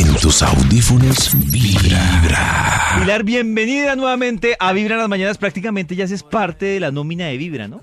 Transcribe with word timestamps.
En 0.00 0.14
tus 0.14 0.42
audífonos 0.42 1.36
vibra. 1.50 2.98
Pilar, 2.98 3.22
bienvenida 3.22 3.94
nuevamente 3.96 4.56
a 4.58 4.72
Vibra 4.72 4.94
en 4.94 5.00
las 5.00 5.10
mañanas. 5.10 5.36
Prácticamente 5.36 5.94
ya 5.94 6.06
haces 6.06 6.22
parte 6.22 6.64
de 6.64 6.80
la 6.80 6.90
nómina 6.90 7.26
de 7.26 7.36
Vibra, 7.36 7.68
¿no? 7.68 7.82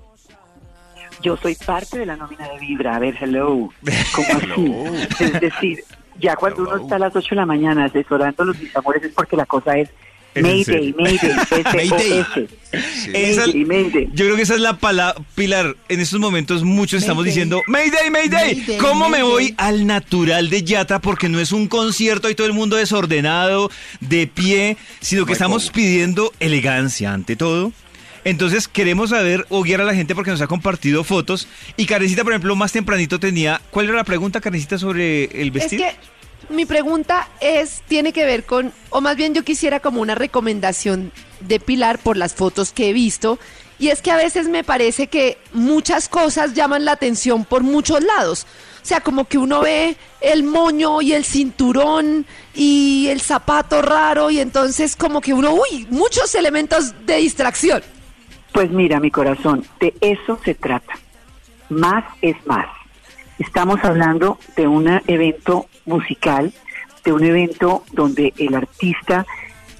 Yo 1.22 1.38
soy 1.38 1.54
parte 1.54 2.00
de 2.00 2.08
la 2.08 2.16
nómina 2.16 2.50
de 2.50 2.58
Vibra. 2.58 2.96
A 2.96 3.00
ver, 3.00 3.16
hello. 3.22 3.70
¿Cómo 4.16 4.30
así? 4.36 5.24
Es 5.26 5.40
decir, 5.40 5.84
ya 6.20 6.36
cuando 6.36 6.64
uno 6.64 6.78
está 6.78 6.96
a 6.96 7.00
las 7.00 7.16
8 7.16 7.28
de 7.30 7.36
la 7.36 7.46
mañana 7.46 7.86
asesorando 7.86 8.46
los 8.46 8.60
mis 8.60 8.76
amores 8.76 9.04
es 9.04 9.14
porque 9.14 9.38
la 9.38 9.46
cosa 9.46 9.78
es 9.78 9.88
¿Es 9.88 9.92
en 9.92 9.94
Mayday? 10.42 10.94
Mayday, 10.98 12.26
Mayday. 13.66 14.10
Yo 14.14 14.26
creo 14.26 14.36
que 14.36 14.42
esa 14.42 14.56
es 14.56 14.62
la 14.62 14.78
palabra, 14.78 15.22
Pilar. 15.36 15.76
En 15.90 16.00
estos 16.00 16.20
momentos 16.20 16.64
muchos 16.64 17.02
estamos 17.02 17.26
diciendo, 17.26 17.62
Mayday, 17.68 18.10
Mayday. 18.10 18.56
Mayday, 18.56 18.78
¿Cómo 18.78 19.10
me 19.10 19.24
voy 19.24 19.54
al 19.58 19.86
natural 19.88 20.50
de 20.50 20.64
Yatra? 20.64 21.00
Porque 21.00 21.30
no 21.30 21.40
es 21.40 21.52
un 21.52 21.68
concierto 21.68 22.30
y 22.30 22.36
todo 22.36 22.48
el 22.48 22.54
mundo 22.54 22.76
desordenado, 22.76 23.72
de 24.02 24.28
pie, 24.28 24.78
sino 25.00 25.26
que 25.26 25.34
estamos 25.34 25.70
pidiendo 25.72 26.34
elegancia 26.40 27.14
ante 27.14 27.36
todo. 27.36 27.72
Entonces 28.24 28.68
queremos 28.68 29.12
saber 29.12 29.46
o 29.48 29.64
guiar 29.64 29.80
a 29.80 29.86
la 29.86 29.96
gente 29.96 30.14
porque 30.14 30.32
nos 30.32 30.42
ha 30.42 30.48
compartido 30.48 31.06
fotos. 31.06 31.48
Y 31.78 31.86
Karencita, 31.86 32.24
por 32.26 32.34
ejemplo, 32.34 32.56
más 32.58 32.74
tempranito 32.74 33.20
tenía... 33.22 33.62
¿Cuál 33.72 33.86
era 33.88 33.96
la 33.96 34.04
pregunta, 34.04 34.42
Karencita, 34.42 34.78
sobre 34.78 35.26
el 35.42 35.48
Es 35.48 35.54
vestido? 35.54 35.86
que 35.86 35.96
mi 36.50 36.66
pregunta 36.66 37.28
es, 37.42 37.82
tiene 37.88 38.14
que 38.14 38.26
ver 38.26 38.46
con, 38.46 38.74
o 38.90 39.02
más 39.02 39.16
bien 39.16 39.34
yo 39.34 39.44
quisiera 39.44 39.80
como 39.80 40.02
una 40.02 40.16
recomendación 40.16 41.12
de 41.42 41.60
Pilar 41.60 42.00
por 42.00 42.18
las 42.18 42.34
fotos 42.34 42.72
que 42.72 42.90
he 42.90 42.94
visto, 42.94 43.38
y 43.80 43.90
es 43.90 44.02
que 44.02 44.12
a 44.12 44.18
veces 44.18 44.48
me 44.48 44.64
parece 44.64 45.08
que 45.08 45.38
muchas 45.54 46.10
cosas 46.10 46.54
llaman 46.54 46.86
la 46.86 46.94
atención 46.94 47.46
por 47.46 47.64
muchos 47.64 48.02
lados. 48.04 48.48
O 48.82 48.86
sea, 48.88 49.02
como 49.02 49.26
que 49.26 49.38
uno 49.38 49.62
ve 49.62 49.98
el 50.22 50.44
moño 50.44 51.02
y 51.02 51.14
el 51.14 51.26
cinturón 51.26 52.26
y 52.56 53.08
el 53.10 53.22
zapato 53.22 53.82
raro 53.82 54.32
y 54.32 54.40
entonces 54.40 54.96
como 54.96 55.22
que 55.22 55.34
uno, 55.34 55.54
uy, 55.54 55.86
muchos 55.90 56.34
elementos 56.36 56.96
de 57.06 57.18
distracción. 57.18 57.84
Pues 58.54 58.72
mira, 58.72 59.00
mi 59.00 59.12
corazón, 59.12 59.66
de 59.80 59.94
eso 60.02 60.40
se 60.44 60.56
trata. 60.56 60.94
Más 61.70 62.06
es 62.22 62.38
más. 62.46 62.68
Estamos 63.40 63.84
hablando 63.84 64.40
de 64.56 64.68
un 64.68 64.88
evento 65.08 65.68
musical, 65.86 66.52
de 67.04 67.14
un 67.14 67.24
evento 67.24 67.84
donde 67.92 68.34
el 68.38 68.56
artista 68.56 69.26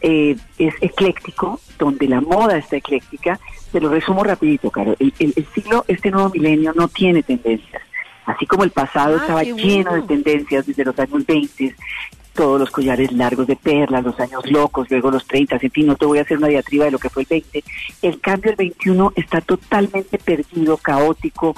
eh, 0.02 0.36
es 0.60 0.74
ecléctico, 0.82 1.60
donde 1.80 2.08
la 2.08 2.22
moda 2.22 2.58
está 2.58 2.78
ecléctica. 2.78 3.40
Te 3.72 3.82
lo 3.82 3.90
resumo 3.90 4.24
rapidito, 4.24 4.70
Caro. 4.70 4.96
El, 5.00 5.14
el- 5.20 5.34
el 5.36 5.46
siglo, 5.54 5.84
este 5.88 6.12
nuevo 6.12 6.30
milenio 6.30 6.74
no 6.74 6.88
tiene 6.88 7.24
tendencias. 7.24 7.82
Así 8.26 8.46
como 8.46 8.64
el 8.64 8.72
pasado 8.72 9.16
Ah, 9.18 9.22
estaba 9.22 9.44
lleno 9.44 9.94
de 9.94 10.02
tendencias 10.04 10.66
desde 10.68 10.86
los 10.86 10.98
años 11.00 11.26
20, 11.26 11.76
todos 12.34 12.60
los 12.60 12.70
collares 12.70 13.12
largos 13.14 13.48
de 13.48 13.56
perlas, 13.56 14.04
los 14.04 14.20
años 14.20 14.50
locos, 14.52 14.88
luego 14.92 15.10
los 15.10 15.26
30, 15.26 15.58
en 15.62 15.72
fin, 15.72 15.88
no 15.88 15.96
te 15.96 16.06
voy 16.06 16.20
a 16.20 16.22
hacer 16.22 16.38
una 16.38 16.48
diatriba 16.50 16.86
de 16.86 16.92
lo 16.92 17.00
que 17.00 17.10
fue 17.10 17.24
el 17.24 17.28
20. 17.30 17.64
El 18.04 18.20
cambio 18.20 18.52
del 18.52 18.58
21 18.58 19.14
está 19.16 19.42
totalmente 19.42 20.18
perdido, 20.20 20.78
caótico, 20.78 21.56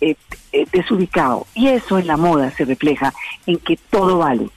eh, 0.00 0.14
eh, 0.52 0.66
desubicado. 0.72 1.46
Y 1.54 1.68
eso 1.68 1.98
en 1.98 2.06
la 2.06 2.16
moda 2.16 2.50
se 2.52 2.64
refleja 2.64 3.12
en 3.46 3.58
que 3.58 3.76
todo 3.90 4.18
vale. 4.18 4.48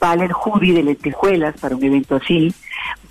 Vale 0.00 0.24
el 0.24 0.32
hoodie 0.32 0.72
de 0.72 0.82
lentejuelas 0.82 1.58
para 1.60 1.76
un 1.76 1.84
evento 1.84 2.16
así, 2.16 2.52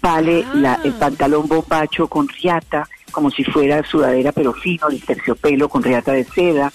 vale 0.01 0.43
Ah. 0.47 0.51
la- 0.55 0.79
el 0.83 0.93
pantalón 0.93 1.47
bombacho 1.47 2.07
con 2.07 2.27
riata, 2.27 2.87
como 3.11 3.29
si 3.31 3.43
fuera 3.43 3.83
sudadera 3.83 4.31
pero 4.31 4.53
fino, 4.53 4.87
el 4.89 5.03
terciopelo 5.03 5.69
con 5.69 5.83
riata 5.83 6.11
de 6.13 6.23
seda, 6.23 6.71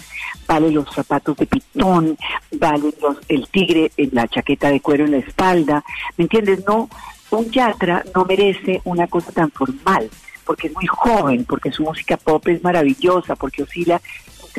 vale 0.46 0.70
los 0.70 0.88
zapatos 0.94 1.36
de 1.36 1.46
pitón, 1.46 2.16
vale 2.52 2.92
los, 3.00 3.16
el 3.28 3.48
tigre 3.48 3.90
en 3.96 4.10
la 4.12 4.28
chaqueta 4.28 4.70
de 4.70 4.80
cuero 4.80 5.04
en 5.04 5.12
la 5.12 5.18
espalda, 5.18 5.84
¿me 6.16 6.24
entiendes? 6.24 6.64
No, 6.66 6.88
un 7.30 7.50
yatra 7.50 8.04
no 8.14 8.24
merece 8.24 8.80
una 8.84 9.06
cosa 9.08 9.32
tan 9.32 9.50
formal, 9.50 10.08
porque 10.44 10.68
es 10.68 10.74
muy 10.74 10.86
joven, 10.86 11.44
porque 11.44 11.72
su 11.72 11.82
música 11.82 12.16
pop 12.16 12.46
es 12.48 12.62
maravillosa, 12.62 13.34
porque 13.34 13.62
oscila 13.64 14.00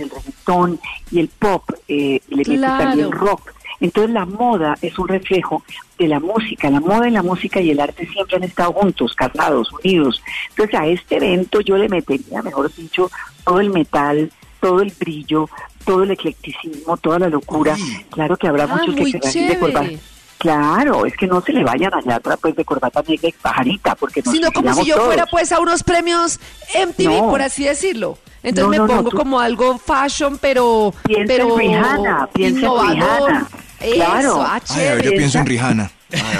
entre 0.01 0.03
el 0.17 0.23
reggaetón 0.23 0.79
y 1.11 1.19
el 1.19 1.27
pop, 1.29 1.63
eh, 1.87 2.19
le 2.29 2.37
mete 2.37 2.55
Claro. 2.57 2.83
también 2.83 3.11
rock. 3.11 3.51
Entonces 3.81 4.11
la 4.13 4.25
moda 4.25 4.77
es 4.81 4.97
un 4.97 5.07
reflejo 5.09 5.63
de 5.99 6.07
la 6.07 6.19
música, 6.21 6.69
la 6.69 6.79
moda 6.79 7.07
y 7.07 7.11
la 7.11 7.21
música 7.23 7.59
y 7.59 7.71
el 7.71 7.79
arte 7.81 8.07
siempre 8.07 8.37
han 8.37 8.43
estado 8.43 8.71
juntos, 8.73 9.13
casados, 9.15 9.69
unidos. 9.83 10.21
Entonces 10.51 10.79
a 10.79 10.87
este 10.87 11.17
evento 11.17 11.59
yo 11.61 11.77
le 11.77 11.89
metería, 11.89 12.41
mejor 12.41 12.73
dicho, 12.73 13.11
todo 13.43 13.59
el 13.59 13.69
metal, 13.71 14.31
todo 14.61 14.81
el 14.81 14.93
brillo, 14.97 15.49
todo 15.83 16.03
el 16.03 16.11
eclecticismo, 16.11 16.95
toda 16.97 17.19
la 17.19 17.29
locura. 17.29 17.75
Claro 18.11 18.37
que 18.37 18.47
habrá 18.47 18.63
Ah, 18.63 18.77
muchos 18.77 18.95
que 18.95 19.09
ir 19.09 19.19
de. 19.59 19.99
Claro, 20.37 21.05
es 21.05 21.15
que 21.15 21.27
no 21.27 21.41
se 21.41 21.53
le 21.53 21.63
vayan 21.63 21.93
allá 21.93 22.15
atrás 22.17 22.37
pues 22.41 22.55
de 22.55 22.65
corbata 22.65 23.01
negra 23.07 23.29
y 23.29 23.31
pajarita, 23.31 23.95
porque 23.95 24.21
nos 24.23 24.33
Sino 24.33 24.51
como 24.51 24.73
si 24.75 24.85
yo 24.85 24.97
fuera 24.97 25.25
pues 25.25 25.51
a 25.51 25.59
unos 25.59 25.81
premios 25.83 26.39
MTV, 26.87 27.21
No. 27.21 27.29
por 27.29 27.41
así 27.41 27.63
decirlo. 27.63 28.17
Entonces 28.43 28.63
No, 28.63 28.69
me 28.69 28.77
no, 28.77 28.87
no, 28.87 28.93
pongo 28.97 29.09
tú- 29.11 29.17
como 29.17 29.39
algo 29.39 29.77
fashion, 29.79 30.37
pero, 30.39 30.93
Piensa 31.05 31.21
en 31.21 31.27
pero 31.27 31.57
Rihanna, 31.57 32.29
piensa 32.33 32.59
en 32.59 32.63
innovador. 32.65 33.29
Rihanna. 33.29 33.47
Eso, 33.79 33.95
Claro. 33.95 34.41
ah, 34.41 34.59
Ay, 34.69 35.01
yo 35.03 35.09
pienso 35.11 35.37
en 35.39 35.45
Rihanna. 35.45 35.91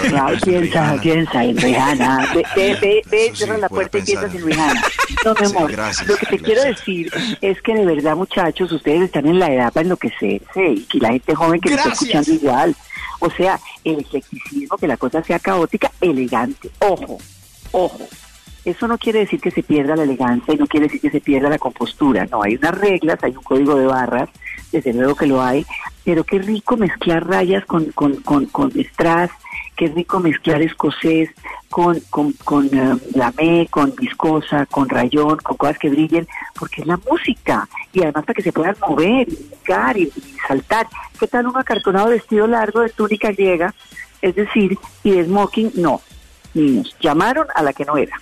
Claro, 0.09 0.37
piensa, 0.43 0.97
piensa 1.01 1.43
en 1.43 1.57
Rihanna. 1.57 2.29
Ve, 2.55 2.77
ve, 2.81 3.01
ve, 3.09 3.31
cierra 3.33 3.57
la 3.57 3.69
puerta 3.69 3.97
y 3.97 4.01
piensas 4.01 4.33
en 4.33 4.45
Rihanna. 4.45 4.81
No, 5.23 5.33
mi 5.39 5.45
amor. 5.47 5.71
gracias, 5.71 6.07
lo 6.07 6.15
que 6.15 6.25
te 6.25 6.37
gracias. 6.37 6.41
quiero 6.43 6.63
decir 6.63 7.11
es 7.41 7.61
que 7.61 7.73
de 7.73 7.85
verdad, 7.85 8.15
muchachos, 8.15 8.71
ustedes 8.71 9.01
están 9.03 9.25
en 9.25 9.39
la 9.39 9.51
edad 9.51 9.73
para 9.73 9.83
enloquecerse 9.83 10.67
y 10.69 10.81
que 10.83 10.99
la 10.99 11.09
gente 11.09 11.35
joven 11.35 11.59
que 11.61 11.69
lo 11.69 11.75
está 11.75 11.89
Gracias. 11.89 12.09
escuchando 12.09 12.45
igual. 12.45 12.75
O 13.19 13.29
sea, 13.31 13.59
el 13.83 13.99
eclecticismo, 13.99 14.77
que 14.77 14.87
la 14.87 14.97
cosa 14.97 15.23
sea 15.23 15.39
caótica, 15.39 15.91
elegante. 16.01 16.69
Ojo, 16.79 17.17
ojo. 17.71 18.07
Eso 18.65 18.87
no 18.87 18.97
quiere 18.97 19.19
decir 19.19 19.39
que 19.39 19.51
se 19.51 19.61
pierda 19.61 19.95
la 19.95 20.03
elegancia 20.03 20.53
y 20.53 20.57
no 20.57 20.65
quiere 20.65 20.87
decir 20.87 20.99
que 20.99 21.11
se 21.11 21.21
pierda 21.21 21.49
la 21.49 21.59
compostura. 21.59 22.25
No, 22.31 22.41
hay 22.41 22.55
unas 22.55 22.75
reglas, 22.75 23.19
hay 23.23 23.31
un 23.35 23.43
código 23.43 23.75
de 23.75 23.85
barras, 23.85 24.27
desde 24.71 24.91
luego 24.91 25.13
que 25.15 25.27
lo 25.27 25.41
hay, 25.41 25.65
pero 26.03 26.23
qué 26.23 26.39
rico 26.39 26.75
mezclar 26.75 27.27
rayas 27.27 27.63
con, 27.65 27.85
con, 27.91 28.15
con, 28.17 28.47
con 28.47 28.71
strass, 28.71 29.29
qué 29.75 29.87
rico 29.87 30.19
mezclar 30.19 30.61
escocés 30.61 31.29
con, 31.69 31.99
con, 32.09 32.31
con 32.43 32.65
eh, 32.67 32.97
lamé, 33.13 33.67
con 33.69 33.93
viscosa, 33.95 34.65
con 34.67 34.87
rayón, 34.89 35.37
con 35.37 35.57
cosas 35.57 35.77
que 35.77 35.89
brillen, 35.89 36.27
porque 36.57 36.81
es 36.81 36.87
la 36.87 36.97
música. 37.09 37.67
Y 37.93 38.01
además 38.01 38.25
para 38.25 38.33
que 38.35 38.41
se 38.43 38.51
puedan 38.53 38.75
mover, 38.87 39.27
y 39.29 39.35
brincar 39.35 39.97
y, 39.97 40.03
y 40.03 40.35
saltar. 40.47 40.87
¿Qué 41.19 41.27
tal 41.27 41.47
un 41.47 41.57
acartonado 41.57 42.09
vestido 42.09 42.47
largo 42.47 42.81
de 42.81 42.89
túnica 42.89 43.31
griega? 43.31 43.73
Es 44.21 44.35
decir, 44.35 44.77
y 45.03 45.11
de 45.11 45.25
smoking, 45.25 45.71
no. 45.75 46.01
Niños, 46.53 46.95
llamaron 47.01 47.47
a 47.53 47.61
la 47.63 47.73
que 47.73 47.85
no 47.85 47.97
era. 47.97 48.19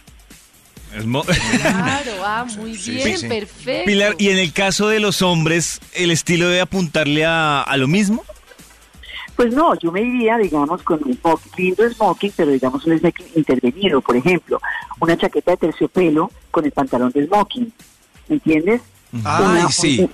Claro, 0.91 2.11
ah, 2.23 2.45
muy 2.57 2.75
Sí, 2.75 2.91
bien, 2.91 3.17
sí. 3.17 3.27
perfecto. 3.27 3.85
Pilar, 3.85 4.15
y 4.19 4.29
en 4.29 4.37
el 4.37 4.53
caso 4.53 4.87
de 4.89 4.99
los 4.99 5.21
hombres, 5.21 5.79
¿el 5.93 6.11
estilo 6.11 6.47
debe 6.47 6.61
apuntarle 6.61 7.25
a, 7.25 7.61
a 7.61 7.77
lo 7.77 7.87
mismo? 7.87 8.23
Pues 9.35 9.51
no, 9.53 9.73
yo 9.79 9.91
me 9.91 10.01
iría, 10.01 10.37
digamos, 10.37 10.83
con 10.83 10.99
un 11.03 11.13
smoking, 11.15 11.51
lindo 11.57 11.89
smoking, 11.89 12.31
pero 12.35 12.51
digamos 12.51 12.85
un 12.85 12.99
smoking 12.99 13.25
intervenido, 13.35 13.99
por 14.01 14.15
ejemplo, 14.15 14.61
una 14.99 15.17
chaqueta 15.17 15.51
de 15.51 15.57
terciopelo 15.57 16.29
con 16.51 16.65
el 16.65 16.71
pantalón 16.71 17.11
de 17.11 17.25
smoking, 17.25 17.73
¿me 18.27 18.35
entiendes? 18.35 18.81
Ay, 19.23 19.43
Una- 19.43 19.69
sí. 19.69 20.01
un- 20.01 20.11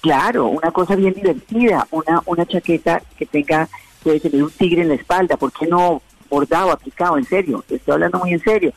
claro, 0.00 0.46
una 0.46 0.70
cosa 0.70 0.96
bien 0.96 1.12
divertida, 1.14 1.86
una, 1.90 2.22
una 2.26 2.46
chaqueta 2.46 3.02
que 3.18 3.26
tenga, 3.26 3.68
puede 4.02 4.20
tener 4.20 4.42
un 4.42 4.50
tigre 4.50 4.82
en 4.82 4.88
la 4.88 4.94
espalda, 4.94 5.36
¿por 5.36 5.52
qué 5.52 5.66
no 5.66 6.00
bordado, 6.30 6.72
aplicado, 6.72 7.18
en 7.18 7.24
serio? 7.26 7.62
Estoy 7.68 7.92
hablando 7.92 8.18
muy 8.18 8.32
en 8.32 8.40
serio. 8.40 8.72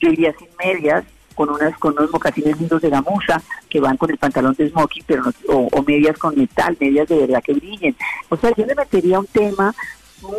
Yo 0.00 0.10
iría 0.10 0.32
sin 0.38 0.48
medias, 0.58 1.04
con 1.36 1.48
unas 1.50 1.78
con 1.78 1.92
unos 1.96 2.10
mocasines 2.10 2.58
lindos 2.58 2.82
de 2.82 2.90
gamuza 2.90 3.40
que 3.68 3.78
van 3.78 3.96
con 3.96 4.10
el 4.10 4.18
pantalón 4.18 4.54
de 4.54 4.68
smoking, 4.70 5.04
pero 5.06 5.22
no- 5.22 5.32
o, 5.72 5.82
medias 5.82 6.18
con 6.18 6.36
metal, 6.36 6.76
medias 6.80 7.06
de 7.08 7.18
verdad 7.20 7.42
que 7.44 7.52
brillen. 7.54 7.94
O 8.28 8.36
sea, 8.36 8.50
yo 8.56 8.66
le 8.66 8.74
metería 8.74 9.20
un 9.20 9.26
tema 9.26 9.72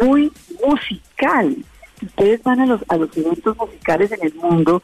muy 0.02 0.31
musical. 0.66 1.56
Si 2.00 2.06
ustedes 2.06 2.44
van 2.44 2.60
a 2.60 2.66
los, 2.66 2.81
a 2.89 2.98
los 2.98 3.16
eventos 3.16 3.56
musicales 3.57 4.12
en 4.12 4.19
el 4.25 4.33
mundo, 4.36 4.81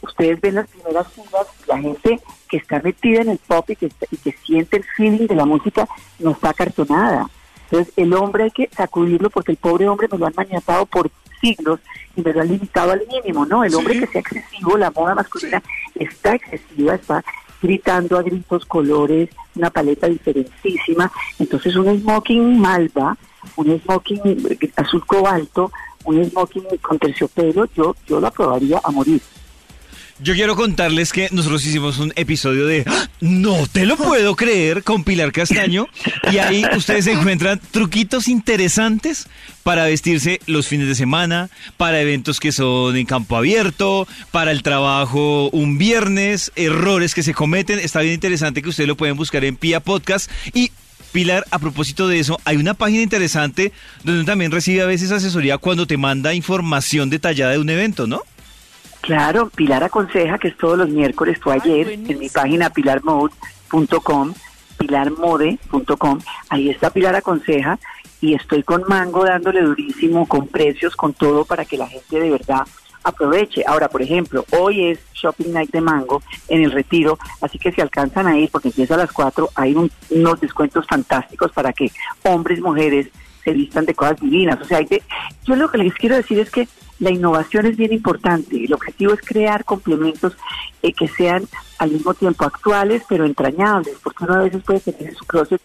ustedes 0.00 0.40
ven 0.40 0.56
las 0.56 0.68
primeras 0.68 1.06
filas, 1.12 1.46
la 1.68 1.78
gente 1.78 2.20
que 2.48 2.56
está 2.56 2.80
metida 2.80 3.22
en 3.22 3.28
el 3.30 3.38
pop 3.38 3.68
y 3.70 3.76
que, 3.76 3.90
y 4.10 4.16
que 4.16 4.32
siente 4.44 4.78
el 4.78 4.84
feeling 4.96 5.26
de 5.26 5.34
la 5.34 5.44
música 5.46 5.86
no 6.18 6.32
está 6.32 6.50
acartonada. 6.50 7.28
Entonces, 7.72 7.94
el 7.96 8.12
hombre 8.12 8.44
hay 8.44 8.50
que 8.50 8.68
sacudirlo 8.70 9.30
porque 9.30 9.52
el 9.52 9.56
pobre 9.56 9.88
hombre 9.88 10.06
me 10.12 10.18
lo 10.18 10.26
han 10.26 10.34
maniatado 10.36 10.84
por 10.84 11.10
siglos 11.40 11.80
y 12.14 12.20
me 12.20 12.34
lo 12.34 12.42
han 12.42 12.48
limitado 12.48 12.92
al 12.92 13.02
mínimo, 13.06 13.46
¿no? 13.46 13.64
El 13.64 13.74
hombre 13.74 13.98
que 13.98 14.06
sea 14.08 14.20
excesivo, 14.20 14.76
la 14.76 14.90
moda 14.90 15.14
masculina 15.14 15.62
está 15.94 16.34
excesiva, 16.34 16.96
está 16.96 17.24
gritando 17.62 18.18
a 18.18 18.22
gritos 18.22 18.66
colores, 18.66 19.30
una 19.54 19.70
paleta 19.70 20.06
diferentísima. 20.06 21.10
Entonces, 21.38 21.74
un 21.74 21.98
smoking 21.98 22.60
malva, 22.60 23.16
un 23.56 23.80
smoking 23.80 24.20
eh, 24.26 24.72
azul 24.76 25.06
cobalto, 25.06 25.72
un 26.04 26.22
smoking 26.22 26.64
con 26.82 26.98
terciopelo, 26.98 27.64
yo, 27.74 27.96
yo 28.06 28.20
lo 28.20 28.26
aprobaría 28.26 28.82
a 28.84 28.90
morir. 28.90 29.22
Yo 30.22 30.34
quiero 30.34 30.54
contarles 30.54 31.12
que 31.12 31.28
nosotros 31.32 31.66
hicimos 31.66 31.98
un 31.98 32.12
episodio 32.14 32.64
de 32.66 32.84
¡Ah! 32.86 33.08
No 33.20 33.66
te 33.66 33.86
lo 33.86 33.96
puedo 33.96 34.36
creer 34.36 34.84
con 34.84 35.02
Pilar 35.02 35.32
Castaño 35.32 35.88
y 36.30 36.38
ahí 36.38 36.64
ustedes 36.76 37.08
encuentran 37.08 37.60
truquitos 37.72 38.28
interesantes 38.28 39.26
para 39.64 39.84
vestirse 39.84 40.40
los 40.46 40.68
fines 40.68 40.86
de 40.86 40.94
semana, 40.94 41.50
para 41.76 42.00
eventos 42.00 42.38
que 42.38 42.52
son 42.52 42.96
en 42.96 43.04
campo 43.04 43.36
abierto, 43.36 44.06
para 44.30 44.52
el 44.52 44.62
trabajo 44.62 45.50
un 45.50 45.76
viernes, 45.76 46.52
errores 46.54 47.16
que 47.16 47.24
se 47.24 47.34
cometen. 47.34 47.80
Está 47.80 48.00
bien 48.00 48.14
interesante 48.14 48.62
que 48.62 48.68
ustedes 48.68 48.86
lo 48.86 48.96
pueden 48.96 49.16
buscar 49.16 49.44
en 49.44 49.56
Pia 49.56 49.80
Podcast 49.80 50.30
y 50.54 50.70
Pilar, 51.12 51.44
a 51.50 51.58
propósito 51.58 52.08
de 52.08 52.20
eso, 52.20 52.40
hay 52.44 52.56
una 52.56 52.72
página 52.72 53.02
interesante 53.02 53.72
donde 54.02 54.24
también 54.24 54.50
recibe 54.50 54.80
a 54.80 54.86
veces 54.86 55.10
asesoría 55.10 55.58
cuando 55.58 55.86
te 55.86 55.98
manda 55.98 56.32
información 56.32 57.10
detallada 57.10 57.52
de 57.52 57.58
un 57.58 57.68
evento, 57.68 58.06
¿no? 58.06 58.22
Claro, 59.02 59.50
Pilar 59.50 59.82
aconseja 59.82 60.38
que 60.38 60.48
es 60.48 60.56
todos 60.56 60.78
los 60.78 60.88
miércoles, 60.88 61.36
fue 61.40 61.54
ayer, 61.54 61.90
en 61.90 62.18
mi 62.20 62.28
página 62.28 62.70
pilarmode.com, 62.70 64.32
pilarmode.com, 64.78 66.18
ahí 66.48 66.70
está 66.70 66.90
Pilar 66.90 67.16
aconseja 67.16 67.80
y 68.20 68.34
estoy 68.34 68.62
con 68.62 68.84
Mango 68.86 69.24
dándole 69.24 69.62
durísimo, 69.62 70.26
con 70.28 70.46
precios, 70.46 70.94
con 70.94 71.14
todo 71.14 71.44
para 71.44 71.64
que 71.64 71.76
la 71.76 71.88
gente 71.88 72.20
de 72.20 72.30
verdad 72.30 72.62
aproveche. 73.02 73.64
Ahora, 73.66 73.88
por 73.88 74.02
ejemplo, 74.02 74.44
hoy 74.52 74.90
es 74.90 75.00
Shopping 75.14 75.52
Night 75.52 75.72
de 75.72 75.80
Mango 75.80 76.22
en 76.46 76.62
el 76.62 76.70
retiro, 76.70 77.18
así 77.40 77.58
que 77.58 77.72
si 77.72 77.80
alcanzan 77.80 78.28
a 78.28 78.38
ir, 78.38 78.50
porque 78.52 78.68
empieza 78.68 78.94
a 78.94 78.98
las 78.98 79.10
4, 79.10 79.50
hay 79.56 79.74
unos 79.74 80.40
descuentos 80.40 80.86
fantásticos 80.86 81.50
para 81.50 81.72
que 81.72 81.90
hombres, 82.22 82.60
mujeres 82.60 83.08
se 83.42 83.52
vistan 83.52 83.84
de 83.84 83.94
cosas 83.94 84.20
divinas. 84.20 84.60
O 84.60 84.64
sea, 84.64 84.78
hay 84.78 84.84
de, 84.84 85.02
yo 85.44 85.56
lo 85.56 85.68
que 85.68 85.78
les 85.78 85.92
quiero 85.94 86.14
decir 86.14 86.38
es 86.38 86.50
que 86.50 86.68
la 87.02 87.10
innovación 87.10 87.66
es 87.66 87.76
bien 87.76 87.92
importante. 87.92 88.64
El 88.64 88.72
objetivo 88.72 89.12
es 89.12 89.20
crear 89.22 89.64
complementos 89.64 90.36
eh, 90.82 90.92
que 90.92 91.08
sean 91.08 91.48
al 91.78 91.90
mismo 91.90 92.14
tiempo 92.14 92.44
actuales, 92.44 93.02
pero 93.08 93.24
entrañables, 93.24 93.96
porque 94.04 94.22
uno 94.22 94.34
a 94.34 94.42
veces 94.44 94.62
puede 94.62 94.78
tener 94.78 95.08
en 95.08 95.16
su 95.16 95.24
closet 95.24 95.60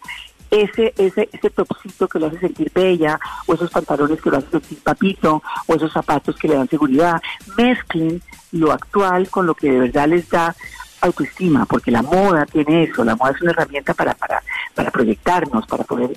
ese, 0.50 0.92
ese, 0.98 1.28
ese 1.32 1.50
topcito 1.50 2.08
que 2.08 2.18
lo 2.18 2.26
hace 2.26 2.40
sentir 2.40 2.72
bella, 2.74 3.20
o 3.46 3.54
esos 3.54 3.70
pantalones 3.70 4.20
que 4.20 4.30
lo 4.30 4.38
hacen 4.38 4.50
sentir 4.50 4.82
papito, 4.82 5.40
o 5.68 5.74
esos 5.76 5.92
zapatos 5.92 6.34
que 6.34 6.48
le 6.48 6.56
dan 6.56 6.68
seguridad. 6.68 7.22
Mezclen 7.56 8.20
lo 8.50 8.72
actual 8.72 9.28
con 9.30 9.46
lo 9.46 9.54
que 9.54 9.70
de 9.70 9.78
verdad 9.78 10.08
les 10.08 10.28
da 10.28 10.56
autoestima, 11.02 11.66
porque 11.66 11.92
la 11.92 12.02
moda 12.02 12.46
tiene 12.46 12.82
eso, 12.82 13.04
la 13.04 13.14
moda 13.14 13.30
es 13.30 13.42
una 13.42 13.52
herramienta 13.52 13.94
para, 13.94 14.14
para, 14.14 14.42
para 14.74 14.90
proyectarnos, 14.90 15.68
para 15.68 15.84
poder 15.84 16.10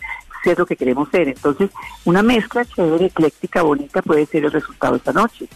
ser 0.43 0.59
lo 0.59 0.65
que 0.65 0.75
queremos 0.75 1.09
ser. 1.09 1.27
Entonces, 1.27 1.69
una 2.05 2.21
mezcla 2.21 2.65
chévere, 2.65 3.05
ecléctica, 3.05 3.61
bonita 3.61 4.01
puede 4.01 4.25
ser 4.25 4.45
el 4.45 4.51
resultado 4.51 4.95
esta 4.95 5.13
noche. 5.13 5.47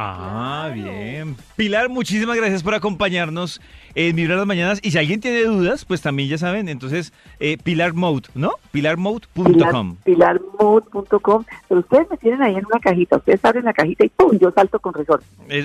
Ah, 0.00 0.70
bien. 0.72 1.34
Pilar, 1.56 1.88
muchísimas 1.88 2.36
gracias 2.36 2.62
por 2.62 2.72
acompañarnos 2.72 3.60
en 3.96 4.14
Vibrar 4.14 4.38
las 4.38 4.46
Mañanas. 4.46 4.78
Y 4.80 4.92
si 4.92 4.98
alguien 4.98 5.20
tiene 5.20 5.42
dudas, 5.42 5.84
pues 5.84 6.00
también 6.02 6.28
ya 6.28 6.38
saben, 6.38 6.68
entonces, 6.68 7.12
eh, 7.40 7.58
Pilar 7.58 7.94
Mode, 7.94 8.28
¿no? 8.36 8.52
Pilarmode.com. 8.70 9.96
Pilar, 10.04 10.40
pilarmode.com. 10.40 11.44
Pero 11.68 11.80
ustedes 11.80 12.08
me 12.10 12.16
tienen 12.16 12.42
ahí 12.42 12.54
en 12.54 12.64
una 12.66 12.78
cajita. 12.78 13.16
Ustedes 13.16 13.44
abren 13.44 13.64
la 13.64 13.72
cajita 13.72 14.04
y 14.04 14.08
¡pum! 14.10 14.38
Yo 14.38 14.52
salto 14.52 14.78
con 14.78 14.94
resorte. 14.94 15.26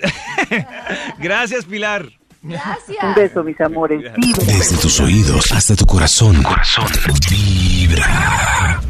gracias, 1.20 1.66
Pilar. 1.66 2.10
Gracias. 2.44 3.04
Un 3.04 3.16
beso, 3.16 3.44
mis 3.44 3.60
amores. 3.62 4.04
Desde 4.46 4.78
tus 4.78 5.00
oídos 5.00 5.52
hasta 5.52 5.76
tu 5.76 5.86
corazón. 5.86 6.44
Corazón. 6.44 6.88
Vibra. 7.30 8.82